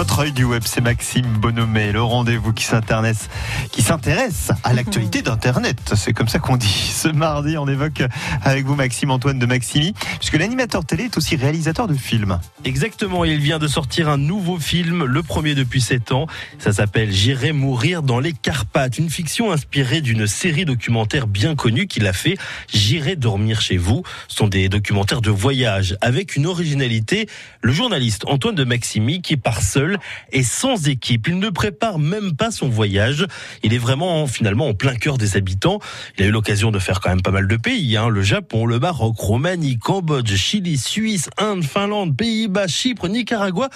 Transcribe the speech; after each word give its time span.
Notre 0.00 0.20
œil 0.20 0.32
du 0.32 0.44
web, 0.44 0.62
c'est 0.64 0.80
Maxime 0.80 1.26
Bonhomé, 1.26 1.92
le 1.92 2.00
rendez-vous 2.00 2.54
qui 2.54 2.64
s'intéresse, 2.64 3.28
qui 3.70 3.82
s'intéresse 3.82 4.50
à 4.64 4.72
l'actualité 4.72 5.20
d'Internet. 5.20 5.92
C'est 5.94 6.14
comme 6.14 6.26
ça 6.26 6.38
qu'on 6.38 6.56
dit. 6.56 6.66
Ce 7.00 7.08
mardi, 7.08 7.58
on 7.58 7.68
évoque 7.68 8.02
avec 8.42 8.64
vous 8.64 8.74
Maxime 8.74 9.10
Antoine 9.10 9.38
de 9.38 9.44
Maximi, 9.44 9.92
puisque 10.18 10.38
l'animateur 10.38 10.86
télé 10.86 11.04
est 11.04 11.18
aussi 11.18 11.36
réalisateur 11.36 11.86
de 11.86 11.92
films. 11.92 12.38
Exactement, 12.64 13.26
il 13.26 13.40
vient 13.40 13.58
de 13.58 13.68
sortir 13.68 14.08
un 14.08 14.16
nouveau 14.16 14.58
film, 14.58 15.04
le 15.04 15.22
premier 15.22 15.54
depuis 15.54 15.82
7 15.82 16.12
ans. 16.12 16.26
Ça 16.58 16.72
s'appelle 16.72 17.12
J'irai 17.12 17.52
mourir 17.52 18.02
dans 18.02 18.20
les 18.20 18.32
Carpates, 18.32 18.96
une 18.96 19.10
fiction 19.10 19.52
inspirée 19.52 20.00
d'une 20.00 20.26
série 20.26 20.64
documentaire 20.64 21.26
bien 21.26 21.54
connue 21.54 21.86
qu'il 21.86 22.06
a 22.06 22.14
fait, 22.14 22.38
J'irai 22.72 23.16
dormir 23.16 23.60
chez 23.60 23.76
vous. 23.76 24.02
Ce 24.28 24.36
sont 24.36 24.48
des 24.48 24.70
documentaires 24.70 25.20
de 25.20 25.30
voyage 25.30 25.98
avec 26.00 26.36
une 26.36 26.46
originalité. 26.46 27.28
Le 27.60 27.72
journaliste 27.72 28.24
Antoine 28.26 28.54
de 28.54 28.64
Maximi 28.64 29.20
qui 29.20 29.36
part 29.36 29.60
seul 29.60 29.89
et 30.32 30.42
sans 30.42 30.88
équipe. 30.88 31.28
Il 31.28 31.38
ne 31.38 31.48
prépare 31.48 31.98
même 31.98 32.36
pas 32.36 32.50
son 32.50 32.68
voyage. 32.68 33.26
Il 33.62 33.74
est 33.74 33.78
vraiment 33.78 34.26
finalement 34.26 34.68
en 34.68 34.74
plein 34.74 34.94
cœur 34.94 35.18
des 35.18 35.36
habitants. 35.36 35.80
Il 36.18 36.24
a 36.24 36.28
eu 36.28 36.30
l'occasion 36.30 36.70
de 36.70 36.78
faire 36.78 37.00
quand 37.00 37.10
même 37.10 37.22
pas 37.22 37.30
mal 37.30 37.48
de 37.48 37.56
pays, 37.56 37.96
hein. 37.96 38.08
le 38.08 38.22
Japon, 38.22 38.66
le 38.66 38.78
Maroc, 38.78 39.16
Roumanie, 39.18 39.78
Cambodge, 39.78 40.34
Chili, 40.34 40.78
Suisse, 40.78 41.28
Inde, 41.38 41.64
Finlande, 41.64 42.16
Pays-Bas, 42.16 42.68
Chypre, 42.68 43.08
Nicaragua. 43.08 43.68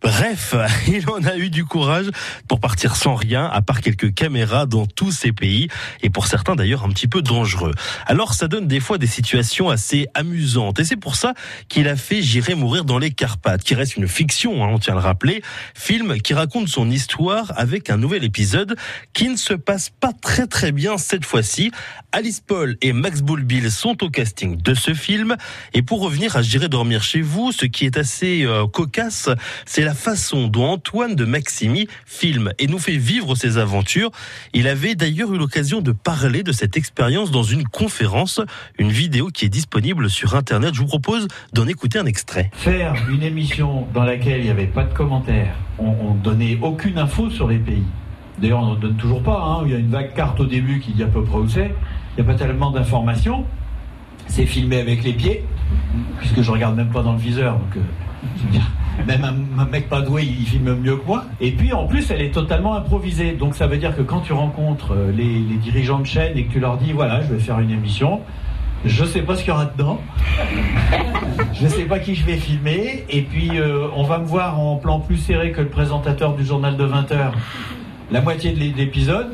Bref, 0.00 0.54
il 0.86 1.08
en 1.10 1.24
a 1.24 1.36
eu 1.36 1.50
du 1.50 1.64
courage 1.64 2.06
pour 2.46 2.60
partir 2.60 2.94
sans 2.94 3.16
rien, 3.16 3.46
à 3.46 3.62
part 3.62 3.80
quelques 3.80 4.14
caméras 4.14 4.66
dans 4.66 4.86
tous 4.86 5.10
ces 5.10 5.32
pays, 5.32 5.68
et 6.02 6.10
pour 6.10 6.28
certains 6.28 6.54
d'ailleurs 6.54 6.84
un 6.84 6.90
petit 6.90 7.08
peu 7.08 7.20
dangereux. 7.20 7.74
Alors 8.06 8.34
ça 8.34 8.46
donne 8.46 8.68
des 8.68 8.78
fois 8.78 8.98
des 8.98 9.08
situations 9.08 9.70
assez 9.70 10.06
amusantes, 10.14 10.78
et 10.78 10.84
c'est 10.84 10.96
pour 10.96 11.16
ça 11.16 11.34
qu'il 11.68 11.88
a 11.88 11.96
fait 11.96 12.22
J'irai 12.22 12.54
mourir 12.54 12.84
dans 12.84 12.98
les 12.98 13.10
Carpates, 13.10 13.62
qui 13.62 13.74
reste 13.74 13.96
une 13.96 14.06
fiction, 14.06 14.64
hein, 14.64 14.68
on 14.70 14.78
tient 14.78 14.94
à 14.94 14.96
le 14.96 15.02
rappeler, 15.02 15.42
film 15.74 16.20
qui 16.20 16.32
raconte 16.32 16.68
son 16.68 16.90
histoire 16.90 17.52
avec 17.56 17.90
un 17.90 17.96
nouvel 17.96 18.22
épisode 18.22 18.76
qui 19.12 19.28
ne 19.28 19.36
se 19.36 19.54
passe 19.54 19.90
pas 19.90 20.12
très 20.12 20.46
très 20.46 20.70
bien 20.70 20.96
cette 20.96 21.24
fois-ci. 21.24 21.72
Alice 22.18 22.40
Paul 22.40 22.76
et 22.82 22.92
Max 22.92 23.22
Boulbil 23.22 23.70
sont 23.70 24.02
au 24.02 24.10
casting 24.10 24.60
de 24.60 24.74
ce 24.74 24.92
film, 24.92 25.36
et 25.72 25.82
pour 25.82 26.00
revenir 26.00 26.36
à 26.36 26.42
J'irai 26.42 26.68
dormir 26.68 27.04
chez 27.04 27.20
vous, 27.20 27.52
ce 27.52 27.64
qui 27.64 27.84
est 27.86 27.96
assez 27.96 28.44
euh, 28.44 28.66
cocasse, 28.66 29.28
c'est 29.66 29.84
la 29.84 29.94
façon 29.94 30.48
dont 30.48 30.64
Antoine 30.64 31.14
de 31.14 31.24
Maximi 31.24 31.86
filme 32.06 32.52
et 32.58 32.66
nous 32.66 32.80
fait 32.80 32.96
vivre 32.96 33.36
ses 33.36 33.56
aventures. 33.56 34.10
Il 34.52 34.66
avait 34.66 34.96
d'ailleurs 34.96 35.32
eu 35.32 35.38
l'occasion 35.38 35.80
de 35.80 35.92
parler 35.92 36.42
de 36.42 36.50
cette 36.50 36.76
expérience 36.76 37.30
dans 37.30 37.44
une 37.44 37.62
conférence, 37.68 38.40
une 38.80 38.90
vidéo 38.90 39.28
qui 39.28 39.44
est 39.44 39.48
disponible 39.48 40.10
sur 40.10 40.34
Internet. 40.34 40.74
Je 40.74 40.80
vous 40.80 40.88
propose 40.88 41.28
d'en 41.52 41.68
écouter 41.68 42.00
un 42.00 42.06
extrait. 42.06 42.50
Faire 42.52 42.96
une 43.12 43.22
émission 43.22 43.86
dans 43.94 44.02
laquelle 44.02 44.40
il 44.40 44.46
n'y 44.46 44.50
avait 44.50 44.66
pas 44.66 44.82
de 44.82 44.92
commentaires, 44.92 45.54
on, 45.78 46.14
ne 46.14 46.20
donnait 46.20 46.58
aucune 46.60 46.98
info 46.98 47.30
sur 47.30 47.46
les 47.46 47.58
pays. 47.58 47.86
D'ailleurs, 48.38 48.60
on 48.60 48.74
ne 48.74 48.80
donne 48.80 48.96
toujours 48.96 49.22
pas. 49.22 49.40
Hein. 49.40 49.62
Il 49.66 49.72
y 49.72 49.74
a 49.76 49.78
une 49.78 49.90
vague 49.90 50.14
carte 50.14 50.40
au 50.40 50.46
début 50.46 50.80
qui 50.80 50.92
dit 50.92 51.04
à 51.04 51.08
peu 51.08 51.22
près 51.22 51.38
où 51.38 51.48
c'est. 51.48 51.72
Il 52.18 52.24
n'y 52.24 52.30
a 52.30 52.32
pas 52.32 52.38
tellement 52.38 52.72
d'informations. 52.72 53.44
C'est 54.26 54.44
filmé 54.44 54.80
avec 54.80 55.04
les 55.04 55.12
pieds, 55.12 55.44
puisque 56.18 56.42
je 56.42 56.50
regarde 56.50 56.74
même 56.76 56.88
pas 56.88 57.04
dans 57.04 57.12
le 57.12 57.18
viseur. 57.18 57.54
Donc, 57.54 57.76
euh, 57.76 58.58
même 59.06 59.46
un, 59.56 59.64
mec 59.66 59.88
pas 59.88 60.00
doué, 60.00 60.24
il 60.24 60.44
filme 60.44 60.74
mieux 60.74 60.96
que 60.96 61.06
moi. 61.06 61.26
Et 61.40 61.52
puis 61.52 61.72
en 61.72 61.86
plus, 61.86 62.10
elle 62.10 62.20
est 62.20 62.32
totalement 62.32 62.74
improvisée. 62.74 63.34
Donc 63.34 63.54
ça 63.54 63.68
veut 63.68 63.76
dire 63.76 63.96
que 63.96 64.02
quand 64.02 64.22
tu 64.22 64.32
rencontres 64.32 64.94
euh, 64.94 65.12
les, 65.12 65.38
dirigeants 65.58 66.00
de 66.00 66.06
chaîne 66.06 66.36
et 66.36 66.46
que 66.46 66.52
tu 66.52 66.58
leur 66.58 66.76
dis 66.76 66.92
voilà, 66.92 67.22
je 67.22 67.34
vais 67.34 67.38
faire 67.38 67.60
une 67.60 67.70
émission, 67.70 68.20
je 68.84 69.04
sais 69.04 69.22
pas 69.22 69.36
ce 69.36 69.44
qu'il 69.44 69.52
y 69.52 69.52
aura 69.52 69.66
dedans. 69.66 70.00
je 71.54 71.68
sais 71.68 71.84
pas 71.84 72.00
qui 72.00 72.16
je 72.16 72.26
vais 72.26 72.36
filmer. 72.36 73.04
Et 73.10 73.22
puis 73.22 73.60
euh, 73.60 73.86
on 73.94 74.02
va 74.02 74.18
me 74.18 74.26
voir 74.26 74.58
en 74.58 74.74
plan 74.74 74.98
plus 74.98 75.18
serré 75.18 75.52
que 75.52 75.60
le 75.60 75.68
présentateur 75.68 76.34
du 76.34 76.44
journal 76.44 76.76
de 76.76 76.84
20h. 76.84 77.30
La 78.10 78.22
moitié 78.22 78.50
de 78.50 78.76
l'épisode, 78.76 79.28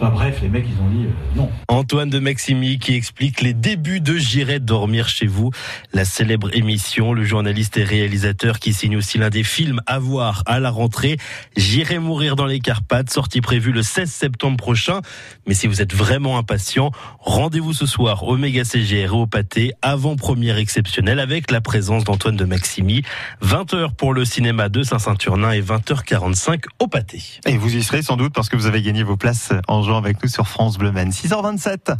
Enfin 0.00 0.10
bref, 0.10 0.38
les 0.42 0.48
mecs, 0.48 0.64
ils 0.68 0.80
ont 0.80 0.88
dit 0.90 1.06
euh, 1.06 1.10
non. 1.34 1.50
Antoine 1.66 2.08
de 2.08 2.20
Maximi 2.20 2.78
qui 2.78 2.94
explique 2.94 3.40
les 3.40 3.52
débuts 3.52 4.00
de 4.00 4.16
J'irai 4.16 4.60
dormir 4.60 5.08
chez 5.08 5.26
vous, 5.26 5.50
la 5.92 6.04
célèbre 6.04 6.54
émission. 6.54 7.12
Le 7.12 7.24
journaliste 7.24 7.76
et 7.78 7.82
réalisateur 7.82 8.60
qui 8.60 8.72
signe 8.72 8.96
aussi 8.96 9.18
l'un 9.18 9.28
des 9.28 9.42
films 9.42 9.80
à 9.86 9.98
voir 9.98 10.44
à 10.46 10.60
la 10.60 10.70
rentrée. 10.70 11.16
J'irai 11.56 11.98
mourir 11.98 12.36
dans 12.36 12.46
les 12.46 12.60
Carpates, 12.60 13.10
sortie 13.10 13.40
prévue 13.40 13.72
le 13.72 13.82
16 13.82 14.08
septembre 14.08 14.56
prochain. 14.56 15.00
Mais 15.48 15.54
si 15.54 15.66
vous 15.66 15.82
êtes 15.82 15.92
vraiment 15.92 16.38
impatient, 16.38 16.92
rendez-vous 17.18 17.72
ce 17.72 17.86
soir 17.86 18.22
au 18.22 18.36
Méga 18.36 18.62
CGR 18.62 18.94
et 18.94 19.08
au 19.08 19.26
Pâté, 19.26 19.72
avant-première 19.82 20.58
exceptionnelle 20.58 21.18
avec 21.18 21.50
la 21.50 21.60
présence 21.60 22.04
d'Antoine 22.04 22.36
de 22.36 22.44
Maximi. 22.44 23.02
20h 23.42 23.94
pour 23.96 24.14
le 24.14 24.24
cinéma 24.24 24.68
de 24.68 24.84
Saint-Saturnin 24.84 25.50
et 25.50 25.60
20h45 25.60 26.66
au 26.78 26.86
Pâté. 26.86 27.20
Et 27.46 27.56
vous 27.56 27.74
y 27.74 27.82
serez 27.82 28.02
sans 28.02 28.16
doute 28.16 28.32
parce 28.32 28.48
que 28.48 28.54
vous 28.54 28.66
avez 28.66 28.80
gagné 28.80 29.02
vos 29.02 29.16
places 29.16 29.52
en 29.66 29.87
avec 29.96 30.22
nous 30.22 30.28
sur 30.28 30.46
France 30.46 30.76
Bleu 30.76 30.92
Maine. 30.92 31.10
6h27. 31.10 31.96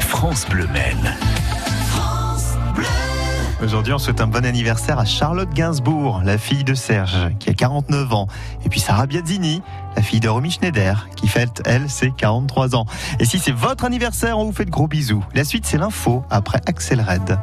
France 0.00 0.46
Bleu 0.48 0.66
Maine. 0.68 1.14
Aujourd'hui, 3.62 3.92
on 3.92 3.98
souhaite 3.98 4.22
un 4.22 4.26
bon 4.26 4.46
anniversaire 4.46 4.98
à 4.98 5.04
Charlotte 5.04 5.50
Gainsbourg, 5.50 6.22
la 6.24 6.38
fille 6.38 6.64
de 6.64 6.72
Serge, 6.72 7.28
qui 7.38 7.50
a 7.50 7.54
49 7.54 8.12
ans. 8.14 8.26
Et 8.64 8.70
puis 8.70 8.80
Sarah 8.80 9.06
Biazzini, 9.06 9.60
la 9.96 10.02
fille 10.02 10.20
de 10.20 10.30
Romy 10.30 10.50
Schneider, 10.50 11.08
qui 11.14 11.28
fête, 11.28 11.60
elle, 11.66 11.90
ses 11.90 12.10
43 12.10 12.74
ans. 12.74 12.86
Et 13.18 13.26
si 13.26 13.38
c'est 13.38 13.52
votre 13.52 13.84
anniversaire, 13.84 14.38
on 14.38 14.46
vous 14.46 14.52
fait 14.52 14.64
de 14.64 14.70
gros 14.70 14.88
bisous. 14.88 15.22
La 15.34 15.44
suite, 15.44 15.66
c'est 15.66 15.78
l'info 15.78 16.24
après 16.30 16.60
Axel 16.66 17.02
Red. 17.02 17.38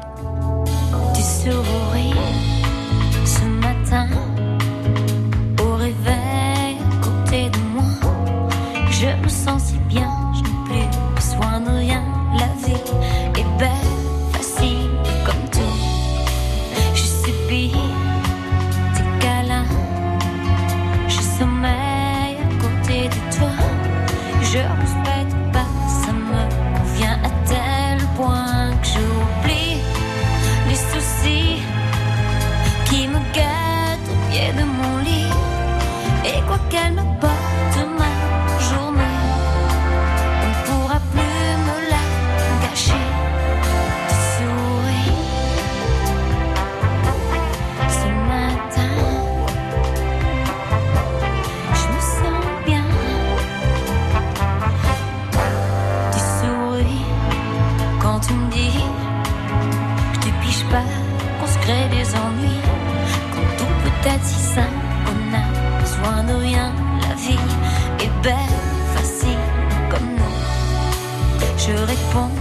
just 24.58 25.17
paranoïa, 66.18 66.72
la 67.02 67.16
vie 67.16 67.38
est 68.00 68.24
belle, 68.24 68.58
facile 68.96 69.38
comme 69.90 70.10
nous. 70.16 70.38
Je 71.58 71.74
réponds 71.74 72.32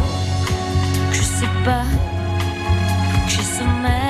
je 1.12 1.22
sais 1.22 1.52
pas, 1.64 1.84
que 3.26 3.30
j'ai 3.30 3.42
sommeil. 3.42 4.05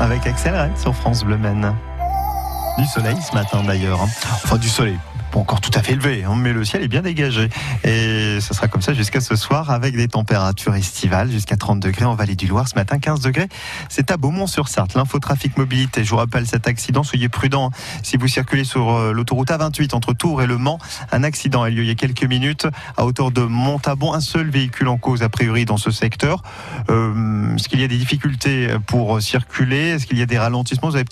Avec 0.00 0.26
Axel 0.26 0.54
Red 0.54 0.76
sur 0.78 0.94
France 0.94 1.22
Bleu 1.24 1.36
Maine. 1.36 1.74
Du 2.78 2.86
soleil 2.86 3.16
ce 3.20 3.34
matin 3.34 3.62
d'ailleurs. 3.62 4.00
hein. 4.02 4.08
Enfin 4.32 4.56
du 4.56 4.68
soleil. 4.68 4.98
Pas 5.30 5.38
encore 5.38 5.60
tout 5.60 5.70
à 5.74 5.82
fait 5.82 5.92
élevé, 5.92 6.24
hein, 6.24 6.34
mais 6.36 6.52
le 6.52 6.64
ciel 6.64 6.82
est 6.82 6.88
bien 6.88 7.02
dégagé. 7.02 7.48
Et 7.84 8.40
ce 8.40 8.52
sera 8.52 8.66
comme 8.66 8.82
ça 8.82 8.94
jusqu'à 8.94 9.20
ce 9.20 9.36
soir 9.36 9.70
avec 9.70 9.94
des 9.96 10.08
températures 10.08 10.74
estivales 10.74 11.30
jusqu'à 11.30 11.56
30 11.56 11.78
degrés 11.78 12.04
en 12.04 12.14
Vallée 12.14 12.34
du 12.34 12.46
Loir. 12.48 12.66
Ce 12.66 12.74
matin, 12.74 12.98
15 12.98 13.20
degrés. 13.20 13.48
C'est 13.88 14.10
à 14.10 14.16
Beaumont-sur-Sarthe. 14.16 14.94
L'infotrafic 14.94 15.56
mobilité. 15.56 16.04
Je 16.04 16.10
vous 16.10 16.16
rappelle 16.16 16.46
cet 16.46 16.66
accident. 16.66 17.04
Soyez 17.04 17.28
prudents 17.28 17.70
si 18.02 18.16
vous 18.16 18.26
circulez 18.26 18.64
sur 18.64 18.90
euh, 18.90 19.12
l'autoroute 19.12 19.50
A28 19.50 19.94
entre 19.94 20.12
Tours 20.14 20.42
et 20.42 20.46
Le 20.48 20.58
Mans. 20.58 20.78
Un 21.12 21.22
accident 21.22 21.62
a 21.62 21.70
eu 21.70 21.74
lieu 21.74 21.82
il 21.84 21.88
y 21.88 21.92
a 21.92 21.94
quelques 21.94 22.24
minutes 22.24 22.66
à 22.96 23.04
hauteur 23.06 23.30
de 23.30 23.42
Montabon. 23.42 24.12
Un 24.12 24.20
seul 24.20 24.50
véhicule 24.50 24.88
en 24.88 24.98
cause 24.98 25.22
a 25.22 25.28
priori 25.28 25.64
dans 25.64 25.76
ce 25.76 25.92
secteur. 25.92 26.42
Euh, 26.90 27.54
Est-ce 27.54 27.68
qu'il 27.68 27.80
y 27.80 27.84
a 27.84 27.88
des 27.88 27.98
difficultés 27.98 28.68
pour 28.86 29.22
circuler? 29.22 29.90
Est-ce 29.90 30.06
qu'il 30.06 30.18
y 30.18 30.22
a 30.22 30.26
des 30.26 30.38
ralentissements? 30.38 30.88
Vous 30.88 30.96
avez 30.96 31.04
peut-être 31.04 31.08